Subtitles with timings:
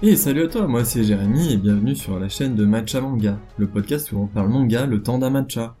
[0.00, 3.40] Et salut à toi, moi c'est Jérémy et bienvenue sur la chaîne de Matcha Manga,
[3.56, 5.76] le podcast où on parle manga le temps d'un matcha.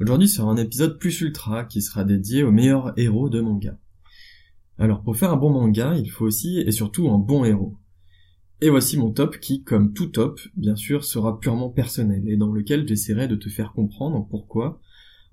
[0.00, 3.76] Aujourd'hui sera un épisode plus ultra qui sera dédié aux meilleurs héros de manga.
[4.78, 7.76] Alors pour faire un bon manga, il faut aussi et surtout un bon héros.
[8.62, 12.50] Et voici mon top qui, comme tout top, bien sûr, sera purement personnel et dans
[12.50, 14.80] lequel j'essaierai de te faire comprendre pourquoi,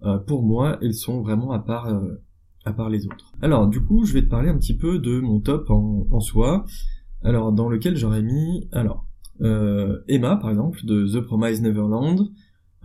[0.03, 2.21] euh, pour moi, ils sont vraiment à part, euh,
[2.65, 3.31] à part les autres.
[3.41, 6.65] Alors du coup, je vais te parler un petit peu de mon top en soi,
[7.25, 9.07] alors dans lequel j'aurais mis alors
[9.41, 12.31] euh, Emma par exemple de The Promise Neverland.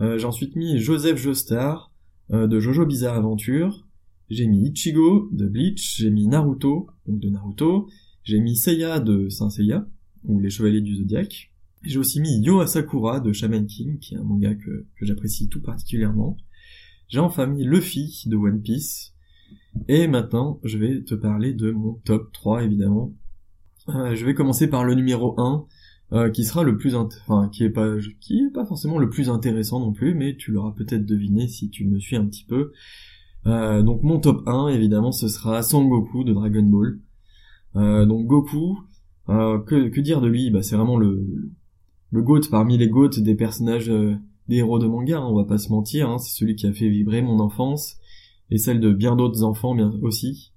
[0.01, 1.93] Euh, j'ai ensuite mis Joseph Joestar
[2.31, 3.87] euh, de Jojo Bizarre Adventure.
[4.29, 5.97] J'ai mis Ichigo de Bleach.
[5.97, 7.87] J'ai mis Naruto donc de Naruto.
[8.23, 9.87] J'ai mis Seiya de Saint Seiya
[10.23, 11.53] ou les Chevaliers du Zodiaque.
[11.83, 15.49] J'ai aussi mis Yo Asakura de Shaman King qui est un manga que, que j'apprécie
[15.49, 16.35] tout particulièrement.
[17.07, 19.13] J'ai enfin mis Luffy de One Piece.
[19.87, 23.13] Et maintenant, je vais te parler de mon top 3 évidemment
[23.89, 25.65] euh, je vais commencer par le numéro 1,
[26.13, 29.29] euh, qui sera le plus enfin qui est pas qui est pas forcément le plus
[29.29, 32.73] intéressant non plus, mais tu l'auras peut-être deviné si tu me suis un petit peu.
[33.47, 36.99] Euh, donc mon top 1 évidemment ce sera Son Goku de Dragon Ball.
[38.07, 38.77] donc Goku,
[39.27, 40.51] que, dire de lui?
[40.51, 41.25] Bah c'est vraiment le
[42.11, 43.91] le goat parmi les goats des personnages
[44.47, 46.73] des héros de manga, hein, on va pas se mentir, hein, c'est celui qui a
[46.73, 47.97] fait vibrer mon enfance
[48.49, 50.51] et celle de bien d'autres enfants aussi.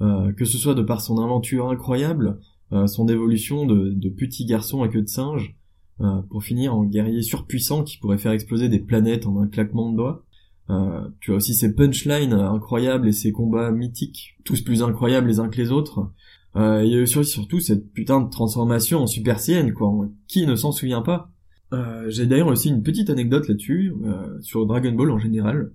[0.00, 2.40] que ce soit de par son aventure incroyable,
[2.86, 5.56] son évolution de, petit garçon à queue de singe,
[6.00, 9.90] euh, pour finir en guerrier surpuissant qui pourrait faire exploser des planètes en un claquement
[9.90, 10.24] de doigts.
[10.68, 15.40] Euh, tu as aussi ses punchlines incroyables et ses combats mythiques, tous plus incroyables les
[15.40, 16.10] uns que les autres.
[16.56, 19.90] Euh, il y a eu surtout cette putain de transformation en Super Saiyan, quoi.
[20.26, 21.30] Qui ne s'en souvient pas
[21.72, 25.72] euh, J'ai d'ailleurs aussi une petite anecdote là-dessus, euh, sur Dragon Ball en général,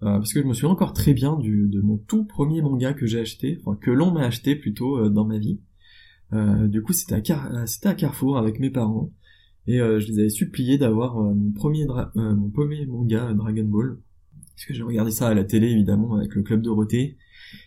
[0.00, 3.06] parce que je me souviens encore très bien du, de mon tout premier manga que
[3.06, 5.58] j'ai acheté, enfin que l'on m'a acheté plutôt dans ma vie.
[6.32, 9.12] Euh, du coup, c'était à, Car euh, c'était à Carrefour avec mes parents.
[9.66, 11.86] Et euh, je les avais suppliés d'avoir mon, premier
[12.86, 13.98] manga Dragon Ball.
[14.54, 17.18] Parce que j'ai regardé ça à la télé, évidemment, avec le Club Dorothée.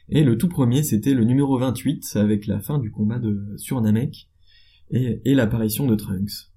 [0.09, 3.79] Et le tout premier, c'était le numéro 28, avec la fin du combat de sur
[3.79, 4.29] Namek.
[4.91, 6.49] Et, et l'apparition de Trunks.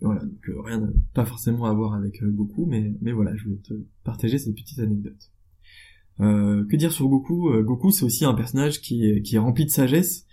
[0.00, 3.74] Voilà, donc rien, pas forcément à voir avec Goku, mais, mais voilà, je voulais te
[4.04, 5.30] partager cette petite anecdote.
[6.18, 7.52] Que dire sur Goku?
[7.62, 10.27] Goku, c'est aussi un personnage qui est rempli de sagesse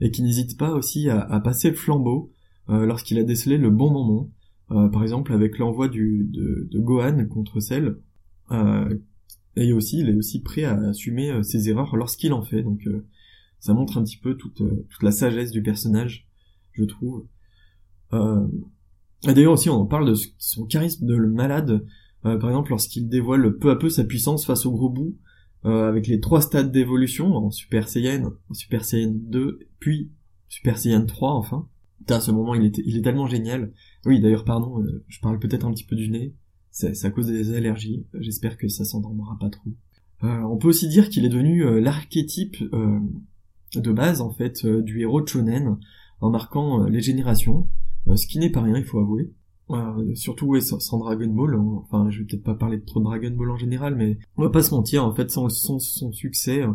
[0.00, 2.32] et qui n'hésite pas aussi à, passer le flambeau
[2.68, 4.30] euh, lorsqu'il a décelé le bon moment.
[4.70, 6.26] Euh, par exemple avec l'envoi de,
[6.70, 7.96] de, Gohan contre Cell.
[8.52, 8.88] Euh,
[9.56, 12.62] et aussi, il est aussi prêt à assumer ses erreurs lorsqu'il en fait.
[12.62, 12.88] Donc
[13.58, 16.28] ça montre un petit peu toute, toute la sagesse du personnage,
[16.72, 17.26] je trouve.
[18.12, 21.84] et d'ailleurs aussi, on en parle de son charisme de malade.
[22.22, 25.16] par exemple, lorsqu'il dévoile peu à peu sa puissance face au gros bout,
[25.66, 30.12] euh, avec les trois stades d'évolution en Super Saiyan, en Super Saiyan 2, puis
[30.48, 31.68] Super Saiyan 3 enfin.
[32.08, 33.72] à ce moment il, était, il est tellement génial.
[34.04, 36.34] Oui d'ailleurs pardon, euh, je parle peut-être un petit peu du nez,
[36.70, 39.70] c'est à cause des allergies, j'espère que ça s'entendra pas trop.
[40.22, 45.00] Euh, on peut aussi dire qu'il est devenu euh, l'archétype de base en fait du
[45.00, 45.78] héros de
[46.20, 47.68] en marquant les générations,
[48.14, 49.32] ce qui n'est pas rien il faut avouer.
[49.70, 51.82] Euh, surtout ouais, sans, Dragon Ball, hein.
[51.84, 54.42] enfin je vais peut-être pas parler de trop de Dragon Ball en général, mais on
[54.42, 56.72] va pas se mentir, en fait sans, son succès, euh,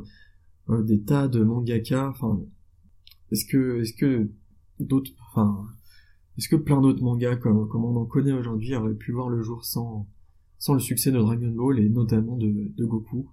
[0.69, 2.39] euh, des tas de mangaka, enfin
[3.35, 4.29] est-ce que
[4.79, 5.11] d'autres,
[6.63, 10.07] plein d'autres mangas comme, on en connaît aujourd'hui auraient pu voir le jour sans
[10.73, 13.29] le succès de Dragon Ball et notamment de, Goku?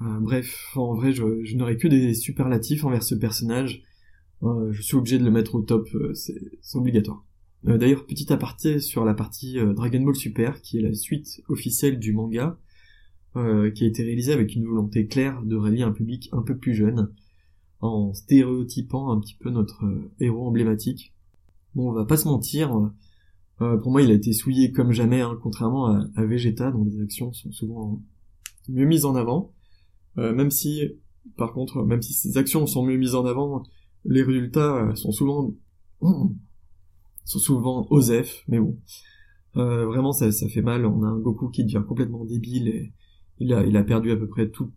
[0.00, 3.82] Bref, en vrai, je, n'aurais que des superlatifs envers ce personnage.
[4.42, 6.36] je suis obligé de le mettre au top, c'est
[6.74, 7.24] obligatoire.
[7.66, 11.42] Euh, d'ailleurs, petit aparté sur la partie euh, Dragon Ball Super, qui est la suite
[11.48, 12.58] officielle du manga,
[13.36, 16.56] euh, qui a été réalisée avec une volonté claire de rallier un public un peu
[16.56, 17.10] plus jeune,
[17.80, 19.84] en stéréotypant un petit peu notre
[20.20, 21.14] héros emblématique.
[21.74, 22.90] Bon, on va pas se mentir,
[23.58, 27.32] pour moi il a été souillé comme jamais, hein, contrairement à, Vegeta, dont les actions
[27.32, 28.00] sont souvent
[28.68, 29.52] mieux mises en avant,
[30.16, 30.82] même si,
[31.36, 33.64] par contre, même si ses actions sont mieux mises en avant,
[34.04, 35.52] les résultats sont souvent
[37.24, 38.78] sont souvent Osef, mais bon.
[39.56, 40.84] Euh, vraiment, ça, ça fait mal.
[40.84, 42.92] On a un Goku qui devient complètement débile et
[43.38, 44.72] il a, il a perdu à peu près tout,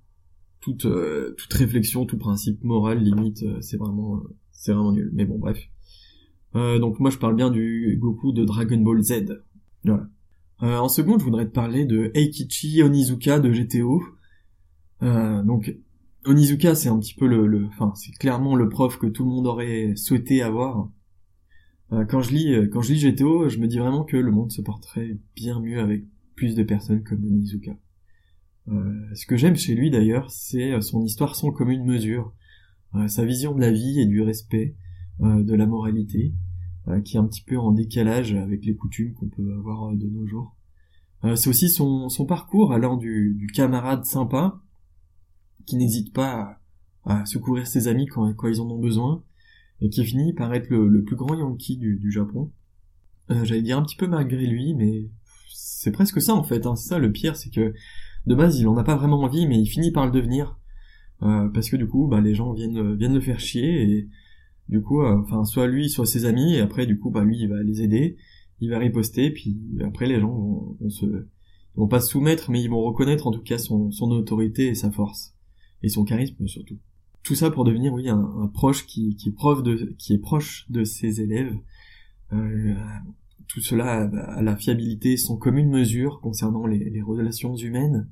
[0.59, 3.43] toute, euh, toute réflexion, tout principe moral, limite.
[3.43, 4.21] Euh, c'est vraiment,
[4.51, 5.09] c'est vraiment nul.
[5.13, 5.59] Mais bon, bref.
[6.53, 9.43] donc moi, je parle bien du Goku de Dragon Ball Z.
[9.83, 10.09] Voilà.
[10.61, 14.01] en second, je voudrais te parler de Eikichi Onizuka de GTO.
[15.01, 15.77] donc
[16.25, 19.47] Onizuka, c'est un petit peu le, enfin, c'est clairement le prof que tout le monde
[19.47, 20.89] aurait souhaité avoir.
[21.93, 24.31] Euh, quand je lis euh, quand je lis GTO, je me dis vraiment que le
[24.31, 26.03] monde se porterait bien mieux avec
[26.35, 27.71] plus de personnes comme Onizuka.
[28.69, 32.33] Euh, ce que j'aime chez lui d'ailleurs, c'est son histoire sans commune mesure,
[33.07, 34.75] sa vision de la vie et du respect,
[35.19, 36.33] de la moralité.
[37.03, 40.25] qui est un petit peu en décalage avec les coutumes qu'on peut avoir de nos
[40.25, 40.55] jours.
[41.35, 44.61] c'est aussi son, son parcours allant du, du camarade sympa
[45.67, 46.59] qui n'hésite pas
[47.05, 49.23] à, secourir ses amis quand, quand ils en ont besoin,
[49.81, 52.51] et qui finit par être le, plus grand Yankee du, du Japon.
[53.29, 55.09] Euh, J'allais dire un petit peu malgré lui, mais
[55.53, 56.65] c'est presque ça en fait.
[56.65, 56.75] Hein.
[56.75, 57.73] C'est ça le pire, c'est que
[58.27, 60.59] de base il en a pas vraiment envie, mais il finit par le devenir
[61.23, 64.07] euh, parce que du coup, bah, les gens viennent viennent le faire chier et
[64.69, 67.39] du coup, euh, enfin soit lui, soit ses amis, et après du coup, bah lui
[67.39, 68.17] il va les aider,
[68.59, 71.05] il va riposter, puis après les gens vont, vont se
[71.89, 74.91] pas se soumettre, mais ils vont reconnaître en tout cas son, son autorité et sa
[74.91, 75.35] force
[75.83, 76.77] et son charisme surtout.
[77.23, 80.83] Tout ça pour devenir oui un, proche qui, qui est de qui est proche de
[80.83, 81.55] ses élèves.
[82.33, 82.75] Euh,
[83.47, 88.09] tout cela a, la fiabilité sans commune mesure concernant les relations humaines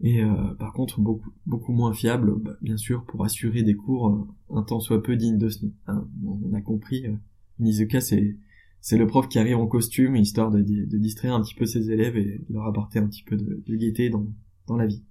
[0.00, 4.08] et euh, par contre beaucoup beaucoup moins fiable bah, bien sûr pour assurer des cours
[4.08, 5.66] euh, un temps soit peu dignes de ce.
[5.86, 8.36] Hein, on a compris euh, c'est
[8.80, 11.90] c'est le prof qui arrive en costume histoire de, de, distraire un petit peu ses
[11.90, 14.26] élèves et leur apporter un petit peu de, de gaieté dans
[14.68, 15.02] dans la vie.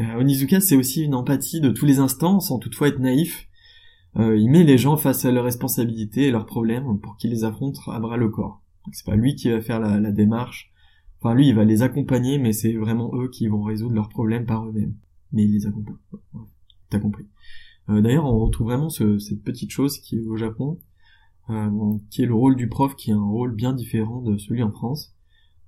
[0.00, 3.48] Euh, Onizuka, c'est aussi une empathie de tous les instants, sans toutefois être naïf.
[4.16, 7.44] Euh, il met les gens face à leurs responsabilités et leurs problèmes pour qu'ils les
[7.44, 8.62] affrontent à bras le corps.
[8.92, 10.71] C'est pas lui qui va faire la, démarche.
[11.22, 14.44] Enfin, lui, il va les accompagner, mais c'est vraiment eux qui vont résoudre leurs problèmes
[14.44, 14.96] par eux-mêmes.
[15.30, 15.94] Mais il les accompagne.
[16.90, 17.26] T'as compris.
[17.90, 20.80] Euh, d'ailleurs, on retrouve vraiment cette petite chose qui est au Japon,
[21.48, 24.64] euh, qui est le rôle du prof, qui est un rôle bien différent de celui
[24.64, 25.14] en France.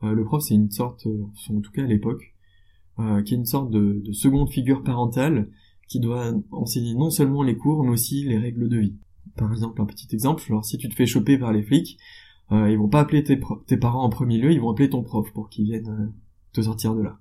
[0.02, 2.34] le prof, c'est une sorte, en tout cas à l'époque,
[2.98, 5.50] euh, qui est une sorte de, de, seconde figure parentale
[5.88, 8.96] qui doit enseigner non seulement les cours mais aussi les règles de vie.
[9.36, 11.98] Par exemple, un petit exemple, alors si tu te fais choper par les flics,
[12.52, 15.02] euh, ils vont pas appeler tes, tes, parents en premier lieu, ils vont appeler ton
[15.02, 16.06] prof pour qu'il vienne euh,
[16.52, 17.19] te sortir de là.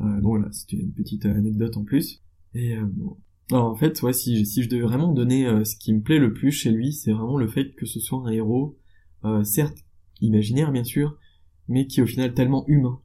[0.00, 2.22] Euh, donc voilà, c'était une petite anecdote en plus.
[2.54, 3.16] Et euh, bon.
[3.52, 6.32] Alors en fait, ouais, si, si je devais vraiment donner ce qui me plaît le
[6.32, 8.76] plus chez lui, c'est vraiment le fait que ce soit un héros,
[9.44, 9.86] certes
[10.20, 11.16] imaginaire bien sûr,
[11.68, 13.00] mais qui est au final tellement humain.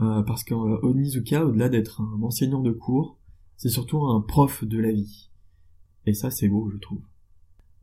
[0.00, 3.18] Euh, parce qu'Onizuka, au-delà d'être un enseignant de cours,
[3.56, 5.30] c'est surtout un prof de la vie.
[6.06, 7.02] Et ça, c'est beau, je trouve.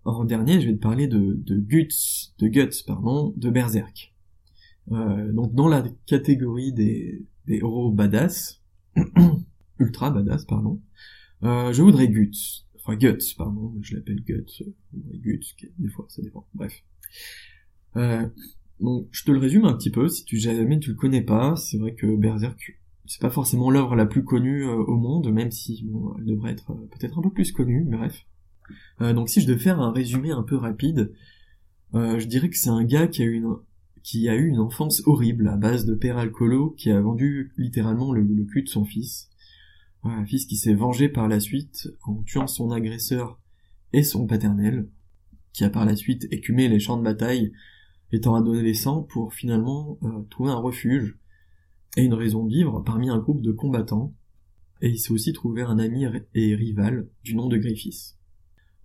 [0.05, 4.13] En dernier, je vais te parler de, de Guts, de Guts, pardon, de Berserk.
[4.91, 8.61] Euh, donc dans la catégorie des, des héros badass,
[9.79, 10.81] ultra badass, pardon,
[11.43, 14.63] euh, je voudrais Guts, enfin Guts, pardon, je l'appelle Guts,
[14.93, 16.83] Guts, des fois, ça dépend, bref.
[17.97, 18.27] Euh,
[18.79, 21.55] donc je te le résume un petit peu, si tu jamais tu le connais pas,
[21.55, 25.51] c'est vrai que Berserk, c'est pas forcément l'œuvre la plus connue euh, au monde, même
[25.51, 28.25] si bon, elle devrait être euh, peut-être un peu plus connue, bref.
[29.01, 31.13] Euh, donc si je devais faire un résumé un peu rapide,
[31.93, 33.55] je dirais que c'est un gars qui a eu une
[34.03, 38.13] qui a eu une enfance horrible à base de père alcoolo qui a vendu littéralement
[38.13, 39.29] le, le cul de son fils.
[40.03, 43.39] un fils qui s'est vengé par la suite en tuant son agresseur
[43.91, 44.87] et son paternel,
[45.51, 47.51] qui a par la suite écumé les champs de bataille
[48.11, 51.17] étant adolescent pour finalement euh, trouver un refuge
[51.97, 54.13] et une raison de vivre parmi un groupe de combattants,
[54.81, 58.18] et il s'est aussi trouvé un ami et rival du nom de Griffiths.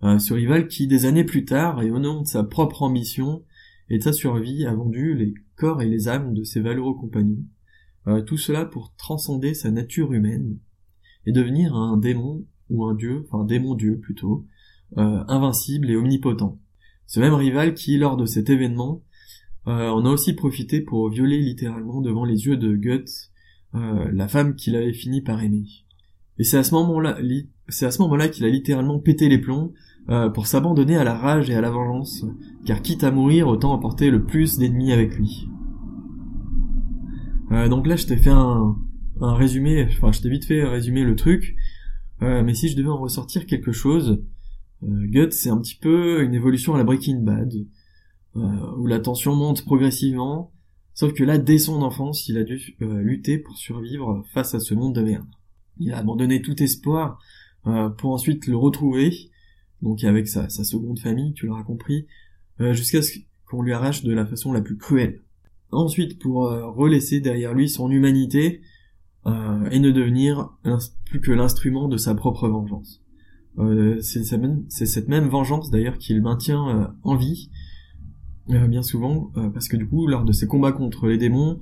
[0.05, 3.43] Euh, ce rival qui, des années plus tard, et au nom de sa propre ambition
[3.89, 7.43] et de sa survie, a vendu les corps et les âmes de ses valeureux compagnons,
[8.07, 10.57] euh, tout cela pour transcender sa nature humaine
[11.25, 14.45] et devenir un démon ou un dieu, enfin démon-dieu plutôt,
[14.95, 16.57] invincible et omnipotent.
[17.07, 19.03] Ce même rival qui, lors de cet événement,
[19.67, 22.79] euh, on a aussi profité pour violer littéralement devant les yeux de
[23.75, 25.65] euh, la femme qu'il avait fini par aimer.
[26.37, 29.73] Et c'est à ce moment-là, qu'il a littéralement pété les plombs
[30.09, 32.25] euh, pour s'abandonner à la rage et à la vengeance,
[32.65, 35.47] car quitte à mourir, autant emporter le plus d'ennemis avec lui.
[37.69, 38.75] donc là, je t'ai fait un,
[39.21, 41.55] un résumé, enfin, je t'ai vite fait résumer le truc,
[42.21, 44.21] mais si je devais en ressortir quelque chose,
[44.83, 47.53] Guts, c'est un petit peu une évolution à la Breaking Bad.
[48.37, 50.51] Euh, où la tension monte progressivement,
[50.93, 54.59] sauf que là, dès son enfance, il a dû euh, lutter pour survivre face à
[54.59, 55.25] ce monde de merde.
[55.79, 57.19] Il a abandonné tout espoir
[57.67, 59.11] euh, pour ensuite le retrouver,
[59.81, 62.07] donc avec sa, seconde famille, tu l'auras compris,
[62.59, 63.11] jusqu'à ce
[63.45, 65.21] qu'on lui arrache de la façon la plus cruelle.
[65.71, 68.61] Ensuite, pour relaisser derrière lui son humanité
[69.25, 70.51] et ne devenir
[71.05, 73.03] plus que l'instrument de sa propre vengeance.
[73.99, 77.49] c'est cette même vengeance d'ailleurs qu'il maintient en vie
[78.51, 81.53] euh, bien souvent, euh, parce que du coup, lors de ses combats contre les démons,
[81.53, 81.57] euh,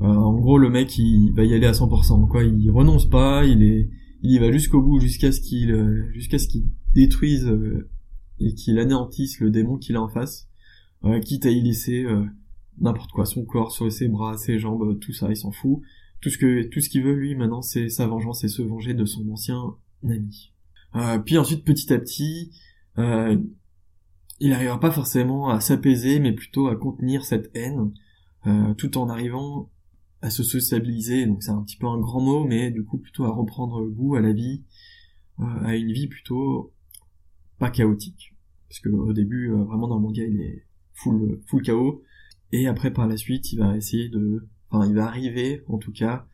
[0.00, 2.44] en gros, le mec, il va y aller à 100%, quoi.
[2.44, 3.90] Il renonce pas, il est,
[4.22, 7.50] il y va jusqu'au bout, jusqu'à ce qu'il, jusqu'à ce qu'il détruise
[8.38, 10.48] et qu'il anéantisse le démon qu'il a en face,
[11.22, 12.06] quitte à y laisser
[12.78, 15.80] n'importe quoi, son corps, ses bras, ses jambes, tout ça, il s'en fout.
[16.20, 18.94] Tout ce que, tout ce qu'il veut lui maintenant, c'est sa vengeance et se venger
[18.94, 20.52] de son ancien ami.
[21.24, 22.52] puis ensuite, petit à petit,
[24.40, 27.92] il n'arrivera pas forcément à s'apaiser, mais plutôt à contenir cette haine,
[28.46, 29.70] euh, tout en arrivant
[30.22, 31.26] à se sociabiliser.
[31.26, 34.16] Donc c'est un petit peu un grand mot, mais du coup plutôt à reprendre goût
[34.16, 34.64] à la vie,
[35.40, 36.72] euh, à une vie plutôt
[37.58, 38.34] pas chaotique.
[38.68, 42.02] Parce que au début, euh, vraiment dans le manga, il est full, full chaos.
[42.52, 45.92] Et après, par la suite, il va essayer de, enfin, il va arriver, en tout
[45.92, 46.26] cas,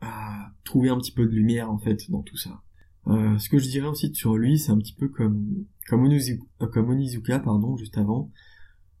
[0.00, 2.62] à trouver un petit peu de lumière, en fait, dans tout ça.
[3.06, 6.44] Euh, ce que je dirais aussi sur lui, c'est un petit peu comme, comme, Onizuka,
[6.62, 8.30] euh, comme Onizuka, pardon, juste avant.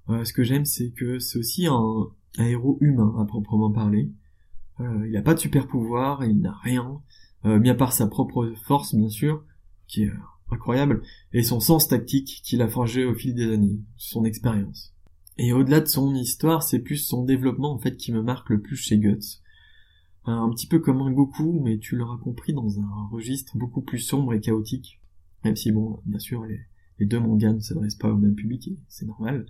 [0.08, 2.06] Euh, ce que j'aime, c'est que c'est aussi un,
[2.38, 4.10] un, héros humain, à proprement parler.
[4.80, 7.00] Euh, il n'a pas de super pouvoir, il n'a rien,
[7.44, 9.44] euh, mis part sa propre force, bien sûr,
[9.86, 10.12] qui est
[10.50, 14.94] incroyable, et son sens tactique qu'il a forgé au fil des années, son expérience.
[15.38, 18.60] Et au-delà de son histoire, c'est plus son développement en fait qui me marque le
[18.60, 19.40] plus chez Guts.
[20.26, 24.00] Un petit peu comme un Goku, mais tu l'auras compris dans un registre beaucoup plus
[24.00, 25.00] sombre et chaotique.
[25.44, 29.06] Même si bon, bien sûr, les, deux mangas ne s'adressent pas au même public, c'est
[29.06, 29.46] normal.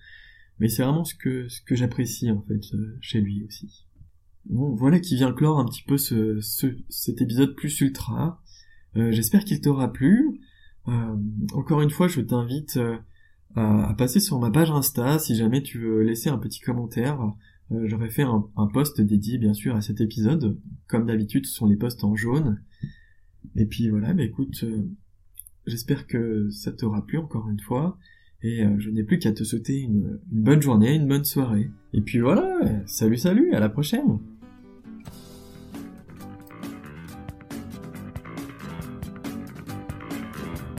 [0.61, 3.87] Mais c'est vraiment ce que, ce que j'apprécie en fait euh, chez lui aussi.
[4.47, 6.41] Bon, voilà qui vient clore un petit peu ce,
[6.89, 8.41] cet épisode plus ultra.
[8.97, 10.41] Euh, j'espère qu'il t'aura plu.
[10.89, 11.17] Euh,
[11.53, 12.97] encore une fois, je t'invite euh,
[13.55, 17.21] à, passer sur ma page Insta si jamais tu veux laisser un petit commentaire.
[17.73, 20.59] Euh, j'aurais fait un, un, post dédié bien sûr à cet épisode.
[20.89, 22.61] Comme d'habitude, ce sont les posts en jaune.
[23.57, 24.65] Et puis voilà, bah écoute,
[25.67, 27.99] j'espère que ça t'aura plu encore une fois.
[28.43, 31.71] Et je n'ai plus qu'à te souhaiter une bonne journée, une bonne soirée.
[31.93, 34.19] Et puis voilà, salut salut, à la prochaine